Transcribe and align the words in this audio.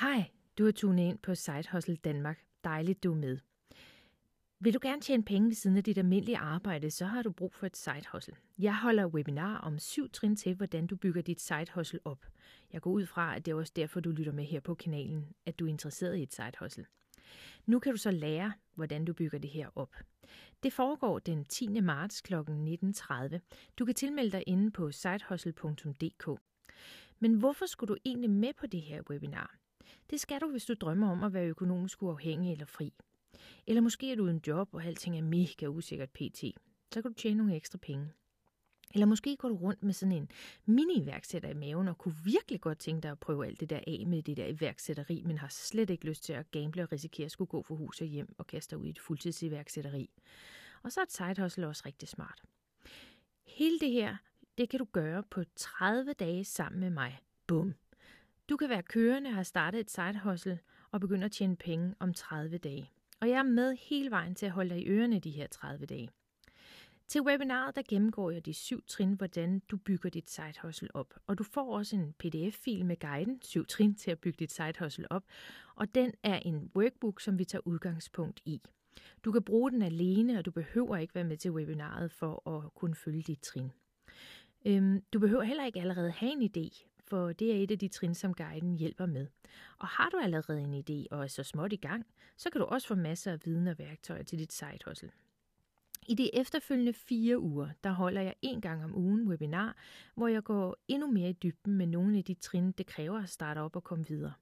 Hej, 0.00 0.30
du 0.58 0.66
er 0.66 0.70
tunet 0.70 1.02
ind 1.02 1.18
på 1.18 1.34
Side 1.34 1.64
Hustle 1.72 1.96
Danmark. 1.96 2.44
Dejligt, 2.64 3.02
du 3.04 3.12
er 3.12 3.16
med. 3.16 3.38
Vil 4.60 4.74
du 4.74 4.78
gerne 4.82 5.00
tjene 5.00 5.22
penge 5.24 5.48
ved 5.48 5.54
siden 5.54 5.76
af 5.76 5.84
dit 5.84 5.98
almindelige 5.98 6.38
arbejde, 6.38 6.90
så 6.90 7.06
har 7.06 7.22
du 7.22 7.30
brug 7.32 7.54
for 7.54 7.66
et 7.66 7.76
side 7.76 8.02
hustle. 8.12 8.36
Jeg 8.58 8.76
holder 8.76 9.06
webinar 9.06 9.58
om 9.58 9.78
syv 9.78 10.10
trin 10.10 10.36
til, 10.36 10.54
hvordan 10.54 10.86
du 10.86 10.96
bygger 10.96 11.22
dit 11.22 11.40
side 11.40 11.66
hustle 11.74 12.00
op. 12.04 12.26
Jeg 12.72 12.80
går 12.80 12.90
ud 12.90 13.06
fra, 13.06 13.36
at 13.36 13.46
det 13.46 13.52
er 13.52 13.54
også 13.54 13.72
derfor, 13.76 14.00
du 14.00 14.10
lytter 14.10 14.32
med 14.32 14.44
her 14.44 14.60
på 14.60 14.74
kanalen, 14.74 15.28
at 15.46 15.58
du 15.58 15.64
er 15.64 15.70
interesseret 15.70 16.16
i 16.16 16.22
et 16.22 16.34
side 16.34 16.52
hustle. 16.58 16.86
Nu 17.66 17.78
kan 17.78 17.92
du 17.92 17.98
så 17.98 18.10
lære, 18.10 18.52
hvordan 18.74 19.04
du 19.04 19.12
bygger 19.12 19.38
det 19.38 19.50
her 19.50 19.68
op. 19.74 19.94
Det 20.62 20.72
foregår 20.72 21.18
den 21.18 21.44
10. 21.44 21.80
marts 21.80 22.20
kl. 22.20 22.34
19.30. 22.34 23.38
Du 23.78 23.84
kan 23.84 23.94
tilmelde 23.94 24.32
dig 24.32 24.44
inde 24.46 24.70
på 24.70 24.92
sidehustle.dk. 24.92 26.40
Men 27.18 27.34
hvorfor 27.34 27.66
skulle 27.66 27.88
du 27.88 27.96
egentlig 28.04 28.30
med 28.30 28.52
på 28.52 28.66
det 28.66 28.82
her 28.82 29.02
webinar? 29.10 29.63
Det 30.10 30.20
skal 30.20 30.40
du, 30.40 30.50
hvis 30.50 30.64
du 30.64 30.74
drømmer 30.74 31.10
om 31.10 31.22
at 31.22 31.32
være 31.32 31.46
økonomisk 31.46 32.02
uafhængig 32.02 32.52
eller 32.52 32.66
fri. 32.66 32.92
Eller 33.66 33.80
måske 33.80 34.12
er 34.12 34.16
du 34.16 34.24
uden 34.24 34.40
job, 34.46 34.68
og 34.72 34.84
alting 34.84 35.18
er 35.18 35.22
mega 35.22 35.66
usikkert 35.66 36.10
pt. 36.10 36.44
Så 36.92 37.02
kan 37.02 37.12
du 37.12 37.12
tjene 37.12 37.38
nogle 37.38 37.56
ekstra 37.56 37.78
penge. 37.78 38.12
Eller 38.94 39.06
måske 39.06 39.36
går 39.36 39.48
du 39.48 39.56
rundt 39.56 39.82
med 39.82 39.92
sådan 39.92 40.12
en 40.12 40.30
mini-iværksætter 40.66 41.48
i 41.48 41.54
maven 41.54 41.88
og 41.88 41.98
kunne 41.98 42.14
virkelig 42.24 42.60
godt 42.60 42.78
tænke 42.78 43.02
dig 43.02 43.10
at 43.10 43.18
prøve 43.18 43.46
alt 43.46 43.60
det 43.60 43.70
der 43.70 43.80
af 43.86 44.04
med 44.06 44.22
det 44.22 44.36
der 44.36 44.46
iværksætteri, 44.46 45.22
men 45.26 45.38
har 45.38 45.48
slet 45.48 45.90
ikke 45.90 46.06
lyst 46.06 46.24
til 46.24 46.32
at 46.32 46.50
gamble 46.50 46.82
og 46.82 46.92
risikere 46.92 47.24
at 47.24 47.30
skulle 47.30 47.48
gå 47.48 47.62
for 47.62 47.74
hus 47.74 48.00
og 48.00 48.06
hjem 48.06 48.34
og 48.38 48.46
kaste 48.46 48.70
dig 48.70 48.78
ud 48.78 48.86
i 48.86 48.90
et 48.90 48.98
fuldtidsiværksætteri. 48.98 50.10
Og 50.82 50.92
så 50.92 51.00
er 51.00 51.04
et 51.04 51.12
side 51.12 51.42
hustle 51.42 51.66
også 51.68 51.82
rigtig 51.86 52.08
smart. 52.08 52.42
Hele 53.46 53.78
det 53.80 53.90
her, 53.90 54.16
det 54.58 54.68
kan 54.68 54.78
du 54.78 54.86
gøre 54.92 55.22
på 55.22 55.44
30 55.56 56.12
dage 56.12 56.44
sammen 56.44 56.80
med 56.80 56.90
mig. 56.90 57.20
Bum. 57.46 57.74
Du 58.48 58.56
kan 58.56 58.68
være 58.68 58.82
kørende 58.82 59.28
og 59.28 59.34
have 59.34 59.44
startet 59.44 59.80
et 59.80 59.90
side 59.90 60.20
hustle 60.24 60.58
og 60.90 61.00
begynde 61.00 61.24
at 61.24 61.32
tjene 61.32 61.56
penge 61.56 61.94
om 62.00 62.14
30 62.14 62.58
dage. 62.58 62.90
Og 63.20 63.28
jeg 63.28 63.38
er 63.38 63.42
med 63.42 63.76
hele 63.76 64.10
vejen 64.10 64.34
til 64.34 64.46
at 64.46 64.52
holde 64.52 64.70
dig 64.70 64.82
i 64.82 64.88
ørerne 64.88 65.18
de 65.18 65.30
her 65.30 65.46
30 65.46 65.86
dage. 65.86 66.08
Til 67.08 67.22
webinaret 67.22 67.76
der 67.76 67.82
gennemgår 67.88 68.30
jeg 68.30 68.46
de 68.46 68.54
syv 68.54 68.82
trin, 68.86 69.12
hvordan 69.12 69.62
du 69.70 69.76
bygger 69.76 70.10
dit 70.10 70.30
side 70.30 70.54
hustle 70.62 70.96
op. 70.96 71.14
Og 71.26 71.38
du 71.38 71.44
får 71.44 71.76
også 71.76 71.96
en 71.96 72.14
pdf-fil 72.18 72.84
med 72.84 72.98
guiden, 72.98 73.42
syv 73.42 73.66
trin 73.66 73.94
til 73.94 74.10
at 74.10 74.18
bygge 74.18 74.36
dit 74.38 74.52
side 74.52 74.72
hustle 74.78 75.12
op. 75.12 75.24
Og 75.74 75.94
den 75.94 76.12
er 76.22 76.38
en 76.38 76.70
workbook, 76.76 77.20
som 77.20 77.38
vi 77.38 77.44
tager 77.44 77.66
udgangspunkt 77.66 78.40
i. 78.44 78.60
Du 79.24 79.32
kan 79.32 79.42
bruge 79.42 79.70
den 79.70 79.82
alene, 79.82 80.38
og 80.38 80.44
du 80.44 80.50
behøver 80.50 80.96
ikke 80.96 81.14
være 81.14 81.24
med 81.24 81.36
til 81.36 81.50
webinaret 81.50 82.12
for 82.12 82.50
at 82.50 82.74
kunne 82.74 82.94
følge 82.94 83.22
dit 83.22 83.40
trin. 83.40 83.70
Øhm, 84.66 85.02
du 85.12 85.18
behøver 85.18 85.42
heller 85.42 85.64
ikke 85.64 85.80
allerede 85.80 86.10
have 86.10 86.32
en 86.32 86.42
idé, 86.42 86.93
for 87.14 87.32
det 87.32 87.50
er 87.52 87.62
et 87.62 87.70
af 87.70 87.78
de 87.78 87.88
trin, 87.88 88.14
som 88.14 88.34
guiden 88.34 88.76
hjælper 88.76 89.06
med. 89.06 89.26
Og 89.78 89.88
har 89.88 90.08
du 90.08 90.18
allerede 90.22 90.60
en 90.60 90.74
idé 90.74 91.06
og 91.10 91.22
er 91.22 91.26
så 91.26 91.42
småt 91.42 91.72
i 91.72 91.76
gang, 91.76 92.06
så 92.36 92.50
kan 92.50 92.60
du 92.60 92.66
også 92.66 92.88
få 92.88 92.94
masser 92.94 93.32
af 93.32 93.38
viden 93.44 93.68
og 93.68 93.78
værktøjer 93.78 94.22
til 94.22 94.38
dit 94.38 94.52
side 94.52 94.78
hustle. 94.86 95.10
I 96.08 96.14
de 96.14 96.34
efterfølgende 96.34 96.92
fire 96.92 97.38
uger, 97.38 97.68
der 97.84 97.90
holder 97.90 98.20
jeg 98.20 98.34
en 98.42 98.60
gang 98.60 98.84
om 98.84 98.96
ugen 98.96 99.28
webinar, 99.28 99.76
hvor 100.14 100.28
jeg 100.28 100.44
går 100.44 100.76
endnu 100.88 101.10
mere 101.10 101.30
i 101.30 101.32
dybden 101.32 101.74
med 101.74 101.86
nogle 101.86 102.18
af 102.18 102.24
de 102.24 102.34
trin, 102.34 102.72
det 102.72 102.86
kræver 102.86 103.22
at 103.22 103.28
starte 103.28 103.58
op 103.58 103.76
og 103.76 103.84
komme 103.84 104.06
videre. 104.06 104.32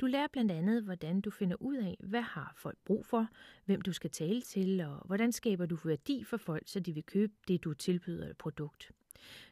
Du 0.00 0.06
lærer 0.06 0.28
blandt 0.32 0.52
andet, 0.52 0.82
hvordan 0.82 1.20
du 1.20 1.30
finder 1.30 1.56
ud 1.60 1.76
af, 1.76 1.96
hvad 2.00 2.22
har 2.22 2.52
folk 2.56 2.78
brug 2.84 3.06
for, 3.06 3.28
hvem 3.64 3.80
du 3.80 3.92
skal 3.92 4.10
tale 4.10 4.42
til, 4.42 4.80
og 4.80 5.02
hvordan 5.06 5.32
skaber 5.32 5.66
du 5.66 5.78
værdi 5.84 6.24
for 6.24 6.36
folk, 6.36 6.62
så 6.66 6.80
de 6.80 6.92
vil 6.92 7.04
købe 7.04 7.32
det, 7.48 7.64
du 7.64 7.74
tilbyder 7.74 8.30
et 8.30 8.38
produkt. 8.38 8.92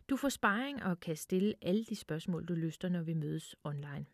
Du 0.09 0.17
får 0.17 0.29
sparring 0.29 0.83
og 0.83 1.01
kan 1.01 1.17
stille 1.17 1.55
alle 1.63 1.85
de 1.85 1.97
spørgsmål, 1.97 2.45
du 2.45 2.55
lyster, 2.55 2.89
når 2.89 3.03
vi 3.03 3.15
mødes 3.15 3.57
online. 3.65 4.07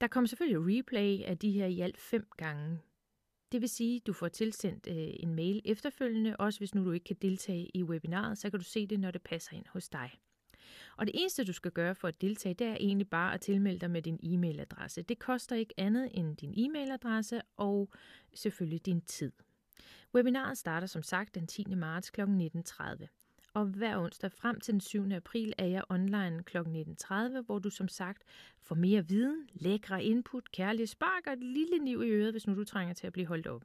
Der 0.00 0.06
kommer 0.06 0.28
selvfølgelig 0.28 0.78
replay 0.78 1.22
af 1.22 1.38
de 1.38 1.50
her 1.50 1.66
i 1.66 1.80
alt 1.80 1.98
fem 1.98 2.28
gange. 2.36 2.78
Det 3.52 3.60
vil 3.60 3.68
sige, 3.68 3.96
at 3.96 4.06
du 4.06 4.12
får 4.12 4.28
tilsendt 4.28 4.86
øh, 4.86 5.08
en 5.20 5.34
mail 5.34 5.62
efterfølgende, 5.64 6.36
også 6.36 6.60
hvis 6.60 6.74
nu 6.74 6.84
du 6.84 6.92
ikke 6.92 7.04
kan 7.04 7.16
deltage 7.22 7.70
i 7.74 7.82
webinaret, 7.82 8.38
så 8.38 8.50
kan 8.50 8.58
du 8.58 8.64
se 8.64 8.86
det, 8.86 9.00
når 9.00 9.10
det 9.10 9.22
passer 9.22 9.52
ind 9.52 9.64
hos 9.68 9.88
dig. 9.88 10.10
Og 10.96 11.06
det 11.06 11.14
eneste, 11.14 11.44
du 11.44 11.52
skal 11.52 11.70
gøre 11.70 11.94
for 11.94 12.08
at 12.08 12.20
deltage, 12.20 12.54
det 12.54 12.66
er 12.66 12.74
egentlig 12.74 13.08
bare 13.08 13.34
at 13.34 13.40
tilmelde 13.40 13.78
dig 13.78 13.90
med 13.90 14.02
din 14.02 14.20
e-mailadresse. 14.22 15.02
Det 15.02 15.18
koster 15.18 15.56
ikke 15.56 15.74
andet 15.76 16.10
end 16.14 16.36
din 16.36 16.54
e-mailadresse 16.56 17.40
og 17.56 17.92
selvfølgelig 18.34 18.86
din 18.86 19.00
tid. 19.00 19.32
Webinaret 20.14 20.58
starter 20.58 20.86
som 20.86 21.02
sagt 21.02 21.34
den 21.34 21.46
10. 21.46 21.64
marts 21.74 22.10
kl. 22.10 22.20
19.30 22.20 23.17
og 23.58 23.66
hver 23.66 23.98
onsdag 23.98 24.32
frem 24.32 24.60
til 24.60 24.72
den 24.72 24.80
7. 24.80 25.12
april 25.12 25.52
er 25.58 25.66
jeg 25.66 25.82
online 25.88 26.42
kl. 26.42 26.58
19.30, 26.58 27.40
hvor 27.40 27.58
du 27.58 27.70
som 27.70 27.88
sagt 27.88 28.22
får 28.62 28.74
mere 28.74 29.08
viden, 29.08 29.48
lækre 29.52 30.04
input, 30.04 30.52
kærlige 30.52 30.86
spark 30.86 31.26
og 31.26 31.32
et 31.32 31.42
lille 31.42 31.78
niv 31.78 32.02
i 32.02 32.10
øret, 32.10 32.32
hvis 32.32 32.46
nu 32.46 32.54
du 32.54 32.64
trænger 32.64 32.94
til 32.94 33.06
at 33.06 33.12
blive 33.12 33.26
holdt 33.26 33.46
op. 33.46 33.64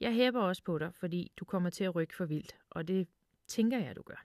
Jeg 0.00 0.14
hæber 0.14 0.40
også 0.40 0.62
på 0.64 0.78
dig, 0.78 0.94
fordi 0.94 1.32
du 1.36 1.44
kommer 1.44 1.70
til 1.70 1.84
at 1.84 1.94
rykke 1.94 2.16
for 2.16 2.24
vildt, 2.24 2.56
og 2.70 2.88
det 2.88 3.08
tænker 3.46 3.78
jeg, 3.78 3.96
du 3.96 4.02
gør. 4.02 4.24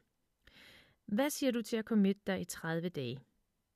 Hvad 1.05 1.29
siger 1.29 1.51
du 1.51 1.61
til 1.61 1.77
at 1.77 1.85
komme 1.85 2.13
dig 2.27 2.41
i 2.41 2.45
30 2.45 2.89
dage? 2.89 3.19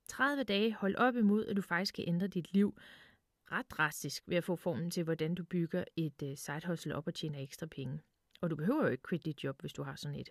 30 0.08 0.44
dage 0.44 0.74
hold 0.74 0.96
op 0.96 1.16
imod, 1.16 1.46
at 1.46 1.56
du 1.58 1.62
faktisk 1.62 1.96
kan 1.96 2.06
ændre 2.08 2.28
dit 2.28 2.54
liv 2.54 2.78
ret 3.52 3.72
drastisk 3.72 4.24
ved 4.28 4.38
at 4.38 4.44
få 4.44 4.56
formen 4.56 4.92
til, 4.92 5.04
hvordan 5.04 5.36
du 5.36 5.44
bygger 5.44 5.84
et 5.96 6.24
øh, 6.24 6.38
side 6.38 6.68
hustle 6.68 6.96
op 6.96 7.08
og 7.08 7.14
tjener 7.14 7.40
ekstra 7.40 7.66
penge. 7.66 8.00
Og 8.42 8.50
du 8.50 8.56
behøver 8.56 8.84
jo 8.84 8.90
ikke 8.90 9.08
quit 9.10 9.26
dit 9.26 9.44
job, 9.44 9.62
hvis 9.62 9.74
du 9.74 9.84
har 9.84 9.96
sådan 9.96 10.20
et. 10.20 10.30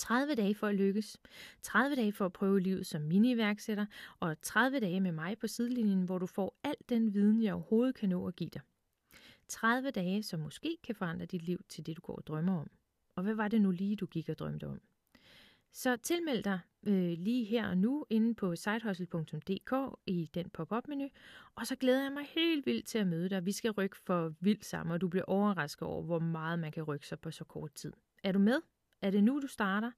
30 0.00 0.34
dage 0.34 0.54
for 0.54 0.66
at 0.66 0.74
lykkes, 0.74 1.18
30 1.62 1.96
dage 1.96 2.12
for 2.12 2.26
at 2.26 2.32
prøve 2.32 2.60
livet 2.60 2.86
som 2.86 3.02
mini-iværksætter, 3.02 3.86
og 4.20 4.42
30 4.42 4.80
dage 4.80 5.00
med 5.00 5.12
mig 5.12 5.38
på 5.38 5.46
sidelinjen, 5.46 6.02
hvor 6.02 6.18
du 6.18 6.26
får 6.26 6.58
al 6.64 6.74
den 6.88 7.14
viden, 7.14 7.42
jeg 7.42 7.54
overhovedet 7.54 7.94
kan 7.94 8.08
nå 8.08 8.26
at 8.26 8.36
give 8.36 8.50
dig. 8.50 8.60
30 9.48 9.90
dage, 9.90 10.22
som 10.22 10.40
måske 10.40 10.76
kan 10.84 10.94
forandre 10.94 11.26
dit 11.26 11.42
liv 11.42 11.60
til 11.68 11.86
det, 11.86 11.96
du 11.96 12.00
går 12.00 12.16
og 12.16 12.26
drømmer 12.26 12.60
om. 12.60 12.70
Og 13.16 13.22
hvad 13.22 13.34
var 13.34 13.48
det 13.48 13.60
nu 13.60 13.70
lige, 13.70 13.96
du 13.96 14.06
gik 14.06 14.28
og 14.28 14.38
drømte 14.38 14.66
om? 14.66 14.80
Så 15.72 15.96
tilmeld 15.96 16.42
dig 16.42 16.60
øh, 16.86 17.18
lige 17.18 17.44
her 17.44 17.68
og 17.68 17.78
nu 17.78 18.06
inde 18.10 18.34
på 18.34 18.56
sitehustle.dk 18.56 19.98
i 20.06 20.30
den 20.34 20.50
pop-up-menu, 20.50 21.08
og 21.54 21.66
så 21.66 21.76
glæder 21.76 22.02
jeg 22.02 22.12
mig 22.12 22.24
helt 22.34 22.66
vildt 22.66 22.86
til 22.86 22.98
at 22.98 23.06
møde 23.06 23.28
dig. 23.28 23.46
Vi 23.46 23.52
skal 23.52 23.70
rykke 23.70 23.96
for 23.96 24.34
vildt 24.40 24.64
sammen, 24.64 24.92
og 24.92 25.00
du 25.00 25.08
bliver 25.08 25.24
overrasket 25.24 25.88
over, 25.88 26.02
hvor 26.02 26.18
meget 26.18 26.58
man 26.58 26.72
kan 26.72 26.82
rykke 26.82 27.06
sig 27.06 27.20
på 27.20 27.30
så 27.30 27.44
kort 27.44 27.74
tid. 27.74 27.92
Er 28.24 28.32
du 28.32 28.38
med? 28.38 28.60
Er 29.02 29.10
det 29.10 29.24
nu, 29.24 29.40
du 29.40 29.46
starter? 29.46 29.90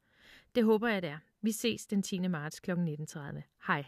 Det 0.55 0.65
håber 0.65 0.89
jeg, 0.89 1.03
det 1.03 1.11
er. 1.11 1.19
Vi 1.41 1.53
ses 1.53 1.87
den 1.87 2.03
10. 2.03 2.29
marts 2.29 2.61
kl. 2.61 2.71
19.30. 2.71 3.43
Hej. 3.67 3.85